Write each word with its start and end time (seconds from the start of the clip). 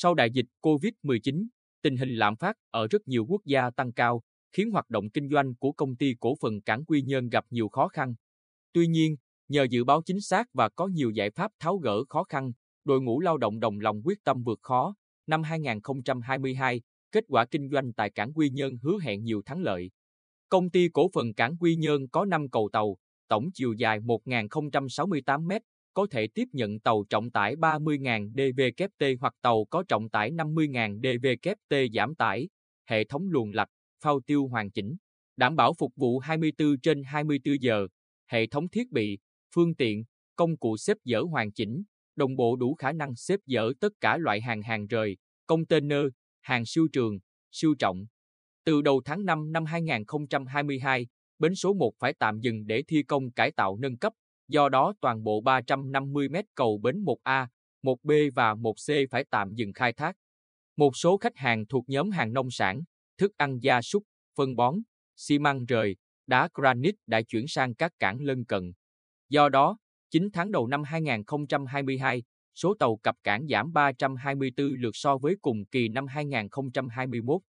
Sau 0.00 0.14
đại 0.14 0.30
dịch 0.30 0.46
COVID-19, 0.62 1.46
tình 1.82 1.96
hình 1.96 2.08
lạm 2.08 2.36
phát 2.36 2.56
ở 2.70 2.86
rất 2.90 3.08
nhiều 3.08 3.26
quốc 3.28 3.44
gia 3.44 3.70
tăng 3.70 3.92
cao, 3.92 4.22
khiến 4.52 4.70
hoạt 4.70 4.90
động 4.90 5.10
kinh 5.10 5.28
doanh 5.30 5.54
của 5.54 5.72
công 5.72 5.96
ty 5.96 6.14
cổ 6.20 6.34
phần 6.40 6.60
Cảng 6.60 6.84
Quy 6.84 7.02
Nhơn 7.02 7.28
gặp 7.28 7.44
nhiều 7.50 7.68
khó 7.68 7.88
khăn. 7.88 8.14
Tuy 8.72 8.86
nhiên, 8.86 9.16
nhờ 9.48 9.66
dự 9.70 9.84
báo 9.84 10.02
chính 10.04 10.20
xác 10.20 10.46
và 10.52 10.68
có 10.68 10.86
nhiều 10.86 11.10
giải 11.10 11.30
pháp 11.30 11.52
tháo 11.58 11.76
gỡ 11.76 12.04
khó 12.08 12.24
khăn, 12.24 12.52
đội 12.84 13.00
ngũ 13.00 13.20
lao 13.20 13.38
động 13.38 13.60
đồng 13.60 13.80
lòng 13.80 14.00
quyết 14.04 14.24
tâm 14.24 14.42
vượt 14.42 14.58
khó. 14.62 14.94
Năm 15.26 15.42
2022, 15.42 16.80
kết 17.12 17.24
quả 17.28 17.46
kinh 17.46 17.70
doanh 17.70 17.92
tại 17.92 18.10
Cảng 18.10 18.32
Quy 18.32 18.50
Nhơn 18.50 18.76
hứa 18.82 18.98
hẹn 19.02 19.24
nhiều 19.24 19.42
thắng 19.46 19.62
lợi. 19.62 19.90
Công 20.48 20.70
ty 20.70 20.88
cổ 20.88 21.08
phần 21.14 21.34
Cảng 21.34 21.56
Quy 21.56 21.76
Nhơn 21.76 22.08
có 22.08 22.24
5 22.24 22.50
cầu 22.50 22.68
tàu, 22.72 22.96
tổng 23.28 23.48
chiều 23.54 23.72
dài 23.72 24.00
1.068 24.00 25.42
m, 25.42 25.50
có 25.98 26.06
thể 26.10 26.28
tiếp 26.34 26.48
nhận 26.52 26.80
tàu 26.80 27.04
trọng 27.10 27.30
tải 27.30 27.56
30.000 27.56 28.30
dvkt 28.32 29.20
hoặc 29.20 29.34
tàu 29.42 29.64
có 29.64 29.84
trọng 29.88 30.08
tải 30.08 30.30
50.000 30.30 31.00
dvkt 31.00 31.94
giảm 31.94 32.14
tải, 32.14 32.48
hệ 32.88 33.04
thống 33.04 33.28
luồng 33.30 33.50
lạch, 33.50 33.68
phao 34.04 34.20
tiêu 34.26 34.46
hoàn 34.46 34.70
chỉnh, 34.70 34.96
đảm 35.36 35.56
bảo 35.56 35.72
phục 35.78 35.92
vụ 35.96 36.18
24 36.18 36.80
trên 36.82 37.02
24 37.02 37.54
giờ, 37.60 37.86
hệ 38.30 38.46
thống 38.46 38.68
thiết 38.68 38.90
bị, 38.90 39.18
phương 39.54 39.74
tiện, 39.74 40.04
công 40.36 40.56
cụ 40.56 40.76
xếp 40.76 40.96
dỡ 41.04 41.20
hoàn 41.20 41.52
chỉnh, 41.52 41.82
đồng 42.16 42.36
bộ 42.36 42.56
đủ 42.56 42.74
khả 42.74 42.92
năng 42.92 43.16
xếp 43.16 43.40
dỡ 43.46 43.72
tất 43.80 43.92
cả 44.00 44.16
loại 44.16 44.40
hàng 44.40 44.62
hàng 44.62 44.86
rời, 44.86 45.16
container, 45.46 46.06
hàng 46.40 46.66
siêu 46.66 46.88
trường, 46.92 47.18
siêu 47.50 47.74
trọng. 47.78 48.06
Từ 48.64 48.82
đầu 48.82 49.02
tháng 49.04 49.24
5 49.24 49.52
năm 49.52 49.64
2022, 49.64 51.06
bến 51.38 51.54
số 51.54 51.74
1 51.74 51.92
phải 51.98 52.14
tạm 52.18 52.40
dừng 52.40 52.66
để 52.66 52.82
thi 52.88 53.02
công 53.02 53.30
cải 53.30 53.52
tạo 53.52 53.76
nâng 53.76 53.96
cấp, 53.96 54.12
do 54.48 54.68
đó 54.68 54.92
toàn 55.00 55.22
bộ 55.22 55.40
350 55.40 56.28
mét 56.28 56.44
cầu 56.54 56.78
bến 56.82 57.04
1A, 57.04 57.46
1B 57.82 58.30
và 58.34 58.54
1C 58.54 59.06
phải 59.10 59.24
tạm 59.30 59.54
dừng 59.54 59.72
khai 59.72 59.92
thác. 59.92 60.16
Một 60.76 60.96
số 60.96 61.18
khách 61.18 61.36
hàng 61.36 61.66
thuộc 61.66 61.88
nhóm 61.88 62.10
hàng 62.10 62.32
nông 62.32 62.50
sản, 62.50 62.82
thức 63.18 63.32
ăn 63.36 63.58
gia 63.62 63.82
súc, 63.82 64.02
phân 64.36 64.56
bón, 64.56 64.74
xi 65.16 65.38
măng 65.38 65.64
rời, 65.64 65.96
đá 66.26 66.48
granite 66.54 66.98
đã 67.06 67.22
chuyển 67.22 67.48
sang 67.48 67.74
các 67.74 67.92
cảng 67.98 68.20
lân 68.20 68.44
cận. 68.44 68.72
Do 69.28 69.48
đó, 69.48 69.78
9 70.10 70.28
tháng 70.32 70.50
đầu 70.50 70.66
năm 70.66 70.82
2022, 70.82 72.22
số 72.54 72.74
tàu 72.78 72.96
cập 72.96 73.16
cảng 73.22 73.46
giảm 73.48 73.72
324 73.72 74.66
lượt 74.66 74.90
so 74.96 75.18
với 75.18 75.36
cùng 75.42 75.64
kỳ 75.64 75.88
năm 75.88 76.06
2021. 76.06 77.42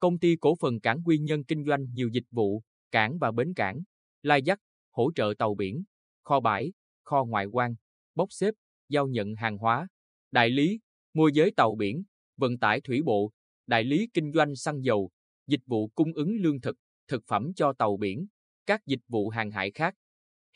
Công 0.00 0.18
ty 0.18 0.36
cổ 0.36 0.54
phần 0.60 0.80
cảng 0.80 1.02
Quy 1.04 1.18
Nhân 1.18 1.44
kinh 1.44 1.64
doanh 1.64 1.92
nhiều 1.94 2.08
dịch 2.12 2.26
vụ, 2.30 2.62
cảng 2.90 3.18
và 3.18 3.30
bến 3.30 3.54
cảng, 3.54 3.82
lai 4.22 4.42
dắt, 4.42 4.58
hỗ 4.90 5.10
trợ 5.14 5.34
tàu 5.38 5.54
biển, 5.54 5.84
kho 6.28 6.40
bãi, 6.40 6.72
kho 7.04 7.24
ngoại 7.24 7.46
quan, 7.46 7.74
bốc 8.14 8.28
xếp, 8.30 8.54
giao 8.88 9.06
nhận 9.06 9.34
hàng 9.34 9.58
hóa, 9.58 9.88
đại 10.30 10.50
lý, 10.50 10.80
môi 11.14 11.30
giới 11.34 11.50
tàu 11.56 11.74
biển, 11.74 12.04
vận 12.36 12.58
tải 12.58 12.80
thủy 12.80 13.02
bộ, 13.04 13.32
đại 13.66 13.84
lý 13.84 14.08
kinh 14.14 14.32
doanh 14.32 14.56
xăng 14.56 14.84
dầu, 14.84 15.10
dịch 15.46 15.60
vụ 15.66 15.88
cung 15.88 16.12
ứng 16.12 16.36
lương 16.36 16.60
thực, 16.60 16.76
thực 17.08 17.22
phẩm 17.26 17.52
cho 17.56 17.72
tàu 17.72 17.96
biển, 17.96 18.26
các 18.66 18.86
dịch 18.86 19.00
vụ 19.08 19.28
hàng 19.28 19.50
hải 19.50 19.70
khác. 19.70 19.94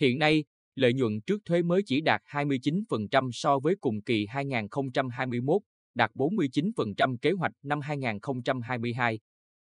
Hiện 0.01 0.19
nay, 0.19 0.45
lợi 0.75 0.93
nhuận 0.95 1.21
trước 1.27 1.45
thuế 1.45 1.63
mới 1.63 1.83
chỉ 1.87 2.01
đạt 2.01 2.23
29% 2.27 3.31
so 3.33 3.59
với 3.59 3.77
cùng 3.81 4.03
kỳ 4.03 4.27
2021, 4.27 5.63
đạt 5.95 6.11
49% 6.15 7.17
kế 7.23 7.31
hoạch 7.33 7.53
năm 7.63 7.81
2022. 7.81 9.21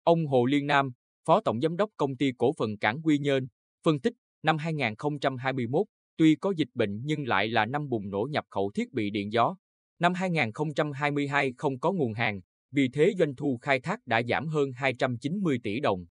Ông 0.02 0.26
Hồ 0.26 0.46
Liên 0.46 0.66
Nam, 0.66 0.90
Phó 1.24 1.40
Tổng 1.40 1.60
Giám 1.60 1.76
đốc 1.76 1.90
Công 1.96 2.16
ty 2.16 2.32
Cổ 2.38 2.52
phần 2.58 2.78
Cảng 2.78 3.02
Quy 3.02 3.18
Nhơn, 3.18 3.46
phân 3.84 4.00
tích 4.00 4.14
năm 4.42 4.58
2021, 4.58 5.86
tuy 6.16 6.34
có 6.34 6.52
dịch 6.56 6.68
bệnh 6.74 7.00
nhưng 7.04 7.28
lại 7.28 7.48
là 7.48 7.66
năm 7.66 7.88
bùng 7.88 8.10
nổ 8.10 8.28
nhập 8.30 8.44
khẩu 8.50 8.70
thiết 8.74 8.92
bị 8.92 9.10
điện 9.10 9.32
gió. 9.32 9.56
Năm 9.98 10.14
2022 10.14 11.52
không 11.56 11.78
có 11.78 11.92
nguồn 11.92 12.14
hàng, 12.14 12.40
vì 12.72 12.88
thế 12.88 13.12
doanh 13.18 13.36
thu 13.36 13.58
khai 13.62 13.80
thác 13.80 14.06
đã 14.06 14.22
giảm 14.22 14.46
hơn 14.46 14.72
290 14.72 15.58
tỷ 15.62 15.80
đồng. 15.80 16.04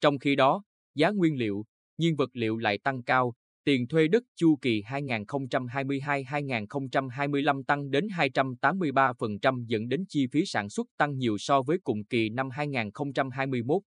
Trong 0.00 0.18
khi 0.18 0.36
đó, 0.36 0.62
giá 0.94 1.10
nguyên 1.10 1.38
liệu, 1.38 1.64
nhiên 1.98 2.16
vật 2.16 2.30
liệu 2.32 2.58
lại 2.58 2.78
tăng 2.78 3.02
cao, 3.02 3.34
tiền 3.64 3.88
thuê 3.88 4.08
đất 4.08 4.22
chu 4.36 4.56
kỳ 4.62 4.82
2022-2025 4.82 7.62
tăng 7.62 7.90
đến 7.90 8.06
283% 8.06 9.64
dẫn 9.66 9.88
đến 9.88 10.04
chi 10.08 10.26
phí 10.32 10.46
sản 10.46 10.68
xuất 10.68 10.86
tăng 10.96 11.18
nhiều 11.18 11.38
so 11.38 11.62
với 11.62 11.78
cùng 11.84 12.04
kỳ 12.04 12.28
năm 12.28 12.50
2021. 12.50 13.82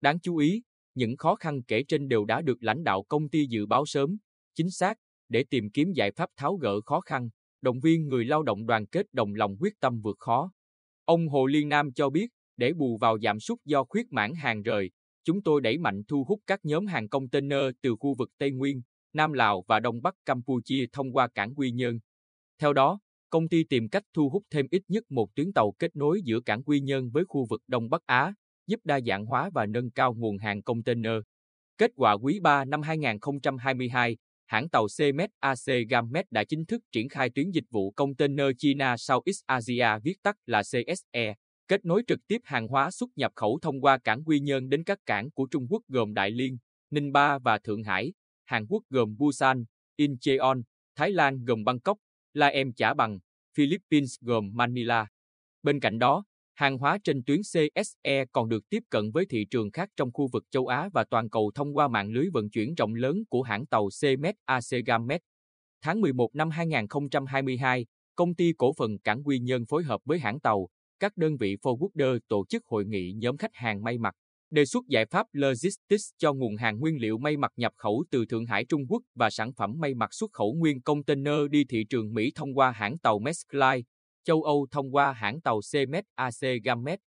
Đáng 0.00 0.20
chú 0.20 0.36
ý, 0.36 0.62
những 0.96 1.16
khó 1.16 1.34
khăn 1.34 1.62
kể 1.62 1.82
trên 1.88 2.08
đều 2.08 2.24
đã 2.24 2.42
được 2.42 2.62
lãnh 2.62 2.84
đạo 2.84 3.02
công 3.08 3.28
ty 3.28 3.46
dự 3.46 3.66
báo 3.66 3.86
sớm, 3.86 4.16
chính 4.54 4.70
xác, 4.70 4.98
để 5.28 5.44
tìm 5.50 5.70
kiếm 5.70 5.92
giải 5.92 6.10
pháp 6.10 6.30
tháo 6.36 6.56
gỡ 6.56 6.80
khó 6.80 7.00
khăn, 7.00 7.28
động 7.62 7.80
viên 7.80 8.08
người 8.08 8.24
lao 8.24 8.42
động 8.42 8.66
đoàn 8.66 8.86
kết 8.86 9.06
đồng 9.12 9.34
lòng 9.34 9.56
quyết 9.60 9.80
tâm 9.80 10.00
vượt 10.00 10.16
khó. 10.18 10.50
Ông 11.04 11.28
Hồ 11.28 11.46
Liên 11.46 11.68
Nam 11.68 11.92
cho 11.92 12.10
biết, 12.10 12.26
để 12.56 12.72
bù 12.72 12.98
vào 12.98 13.18
giảm 13.18 13.40
sút 13.40 13.58
do 13.64 13.84
khuyết 13.84 14.12
mãn 14.12 14.34
hàng 14.34 14.62
rời, 14.62 14.90
chúng 15.24 15.42
tôi 15.42 15.60
đẩy 15.60 15.78
mạnh 15.78 16.02
thu 16.08 16.24
hút 16.28 16.40
các 16.46 16.64
nhóm 16.64 16.86
hàng 16.86 17.08
container 17.08 17.62
từ 17.82 17.96
khu 18.00 18.14
vực 18.14 18.30
Tây 18.38 18.50
Nguyên, 18.50 18.82
Nam 19.12 19.32
Lào 19.32 19.64
và 19.68 19.80
Đông 19.80 20.02
Bắc 20.02 20.14
Campuchia 20.24 20.86
thông 20.92 21.12
qua 21.12 21.28
cảng 21.28 21.54
Quy 21.54 21.70
Nhơn. 21.70 21.98
Theo 22.58 22.72
đó, 22.72 23.00
công 23.30 23.48
ty 23.48 23.64
tìm 23.64 23.88
cách 23.88 24.04
thu 24.14 24.28
hút 24.28 24.42
thêm 24.50 24.66
ít 24.70 24.82
nhất 24.88 25.10
một 25.10 25.34
tuyến 25.34 25.52
tàu 25.52 25.72
kết 25.78 25.96
nối 25.96 26.20
giữa 26.24 26.40
cảng 26.40 26.62
Quy 26.62 26.80
Nhơn 26.80 27.10
với 27.10 27.24
khu 27.28 27.46
vực 27.50 27.62
Đông 27.66 27.90
Bắc 27.90 28.06
Á, 28.06 28.34
giúp 28.66 28.80
đa 28.84 29.00
dạng 29.00 29.26
hóa 29.26 29.50
và 29.54 29.66
nâng 29.66 29.90
cao 29.90 30.14
nguồn 30.14 30.38
hàng 30.38 30.62
container. 30.62 31.12
Kết 31.78 31.90
quả 31.96 32.12
quý 32.12 32.40
3 32.40 32.64
năm 32.64 32.82
2022, 32.82 34.16
hãng 34.46 34.68
tàu 34.68 34.86
CMET 34.98 35.30
AC 35.40 35.88
Gamet 35.88 36.32
đã 36.32 36.44
chính 36.44 36.66
thức 36.66 36.82
triển 36.92 37.08
khai 37.08 37.30
tuyến 37.30 37.50
dịch 37.50 37.64
vụ 37.70 37.90
container 37.90 38.46
China 38.58 38.96
Southeast 38.96 39.40
Asia 39.46 39.98
viết 40.02 40.22
tắt 40.22 40.36
là 40.46 40.62
CSE, 40.62 41.34
kết 41.68 41.84
nối 41.84 42.02
trực 42.06 42.18
tiếp 42.26 42.38
hàng 42.44 42.68
hóa 42.68 42.90
xuất 42.90 43.10
nhập 43.16 43.32
khẩu 43.34 43.58
thông 43.62 43.80
qua 43.80 43.98
cảng 43.98 44.24
Quy 44.24 44.40
Nhơn 44.40 44.68
đến 44.68 44.84
các 44.84 44.98
cảng 45.06 45.30
của 45.30 45.46
Trung 45.50 45.66
Quốc 45.70 45.82
gồm 45.88 46.14
Đại 46.14 46.30
Liên, 46.30 46.58
Ninh 46.90 47.12
Ba 47.12 47.38
và 47.38 47.58
Thượng 47.58 47.82
Hải, 47.82 48.12
Hàn 48.44 48.66
Quốc 48.66 48.82
gồm 48.90 49.16
Busan, 49.16 49.64
Incheon, 49.96 50.56
Thái 50.96 51.10
Lan 51.10 51.44
gồm 51.44 51.64
Bangkok, 51.64 51.98
La 52.32 52.46
Em 52.46 52.72
Chả 52.72 52.94
Bằng, 52.94 53.18
Philippines 53.56 54.14
gồm 54.20 54.50
Manila. 54.54 55.06
Bên 55.62 55.80
cạnh 55.80 55.98
đó, 55.98 56.24
hàng 56.56 56.78
hóa 56.78 56.98
trên 57.04 57.22
tuyến 57.26 57.40
CSE 57.40 58.24
còn 58.32 58.48
được 58.48 58.68
tiếp 58.68 58.82
cận 58.90 59.10
với 59.10 59.26
thị 59.30 59.46
trường 59.50 59.70
khác 59.70 59.88
trong 59.96 60.12
khu 60.12 60.28
vực 60.32 60.44
châu 60.50 60.66
Á 60.66 60.88
và 60.92 61.04
toàn 61.10 61.30
cầu 61.30 61.50
thông 61.54 61.76
qua 61.76 61.88
mạng 61.88 62.10
lưới 62.10 62.26
vận 62.32 62.50
chuyển 62.50 62.74
rộng 62.74 62.94
lớn 62.94 63.16
của 63.28 63.42
hãng 63.42 63.66
tàu 63.66 63.88
CMET 64.02 64.34
Acegamet. 64.44 65.20
Tháng 65.82 66.00
11 66.00 66.34
năm 66.34 66.50
2022, 66.50 67.86
công 68.14 68.34
ty 68.34 68.52
cổ 68.58 68.72
phần 68.78 68.98
Cảng 68.98 69.22
Quy 69.24 69.38
Nhơn 69.38 69.66
phối 69.66 69.82
hợp 69.82 70.00
với 70.04 70.18
hãng 70.18 70.40
tàu, 70.40 70.68
các 71.00 71.16
đơn 71.16 71.36
vị 71.36 71.56
forwarder 71.62 72.18
tổ 72.28 72.44
chức 72.48 72.64
hội 72.66 72.84
nghị 72.84 73.12
nhóm 73.16 73.36
khách 73.36 73.54
hàng 73.54 73.82
may 73.82 73.98
mặc, 73.98 74.14
đề 74.50 74.64
xuất 74.64 74.84
giải 74.88 75.06
pháp 75.06 75.26
logistics 75.32 76.10
cho 76.18 76.32
nguồn 76.32 76.56
hàng 76.56 76.78
nguyên 76.78 77.00
liệu 77.00 77.18
may 77.18 77.36
mặc 77.36 77.52
nhập 77.56 77.72
khẩu 77.76 78.04
từ 78.10 78.26
Thượng 78.26 78.46
Hải 78.46 78.64
Trung 78.64 78.86
Quốc 78.88 79.02
và 79.14 79.30
sản 79.30 79.52
phẩm 79.52 79.74
may 79.78 79.94
mặc 79.94 80.14
xuất 80.14 80.32
khẩu 80.32 80.54
nguyên 80.54 80.82
container 80.82 81.38
đi 81.50 81.64
thị 81.64 81.84
trường 81.90 82.14
Mỹ 82.14 82.32
thông 82.34 82.58
qua 82.58 82.70
hãng 82.70 82.98
tàu 82.98 83.18
Maersk 83.18 83.54
Line, 83.54 83.82
châu 84.26 84.42
Âu 84.42 84.66
thông 84.70 84.94
qua 84.94 85.12
hãng 85.12 85.40
tàu 85.40 85.60
CMET 85.72 86.04
AC 86.14 86.42
Gamet. 86.64 86.98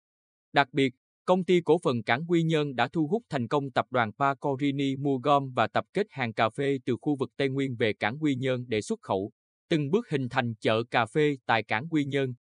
Đặc 0.53 0.67
biệt, 0.71 0.93
công 1.25 1.43
ty 1.43 1.61
cổ 1.61 1.77
phần 1.83 2.03
Cảng 2.03 2.25
Quy 2.27 2.43
Nhơn 2.43 2.75
đã 2.75 2.87
thu 2.87 3.07
hút 3.07 3.23
thành 3.29 3.47
công 3.47 3.71
tập 3.71 3.85
đoàn 3.89 4.11
Pacorini 4.13 4.95
mua 4.95 5.17
gom 5.17 5.51
và 5.55 5.67
tập 5.67 5.85
kết 5.93 6.07
hàng 6.09 6.33
cà 6.33 6.49
phê 6.49 6.77
từ 6.85 6.97
khu 7.01 7.15
vực 7.15 7.29
Tây 7.37 7.49
Nguyên 7.49 7.75
về 7.75 7.93
Cảng 7.93 8.17
Quy 8.23 8.35
Nhơn 8.35 8.65
để 8.67 8.81
xuất 8.81 9.01
khẩu, 9.01 9.31
từng 9.69 9.91
bước 9.91 10.09
hình 10.09 10.29
thành 10.29 10.55
chợ 10.55 10.83
cà 10.91 11.05
phê 11.05 11.37
tại 11.45 11.63
Cảng 11.63 11.89
Quy 11.89 12.05
Nhơn. 12.05 12.33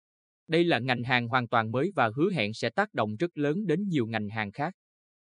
Đây 0.47 0.63
là 0.63 0.79
ngành 0.79 1.03
hàng 1.03 1.27
hoàn 1.27 1.47
toàn 1.47 1.71
mới 1.71 1.91
và 1.95 2.11
hứa 2.15 2.31
hẹn 2.31 2.53
sẽ 2.53 2.69
tác 2.69 2.93
động 2.93 3.15
rất 3.15 3.37
lớn 3.37 3.65
đến 3.67 3.87
nhiều 3.87 4.07
ngành 4.07 4.29
hàng 4.29 4.51
khác. 4.51 4.73